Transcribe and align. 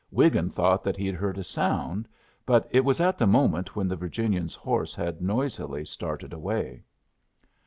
Wiggin 0.09 0.49
thought 0.49 0.83
that 0.83 0.97
he 0.97 1.05
had 1.05 1.13
heard 1.15 1.37
a 1.37 1.43
sound, 1.43 2.07
but 2.43 2.67
it 2.71 2.83
was 2.83 2.99
at 2.99 3.19
the 3.19 3.27
moment 3.27 3.75
when 3.75 3.87
the 3.87 3.95
Virginian's 3.95 4.55
horse 4.55 4.95
had 4.95 5.21
noisily 5.21 5.85
started 5.85 6.33
away. 6.33 6.81